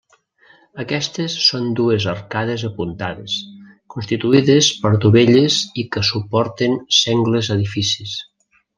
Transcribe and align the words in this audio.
Aquestes 0.83 1.35
són 1.49 1.67
dues 1.79 2.07
arcades 2.13 2.63
apuntades, 2.71 3.37
constituïdes 3.97 4.73
per 4.87 4.95
dovelles 5.07 5.61
i 5.85 5.89
que 5.97 6.07
suporten 6.13 6.83
sengles 7.05 7.55
edificis. 7.61 8.21